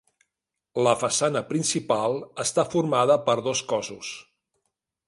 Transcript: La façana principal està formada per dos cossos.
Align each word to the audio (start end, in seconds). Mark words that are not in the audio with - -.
La 0.87 0.93
façana 1.01 1.43
principal 1.51 2.17
està 2.45 2.67
formada 2.73 3.21
per 3.31 3.39
dos 3.51 3.63
cossos. 3.75 4.13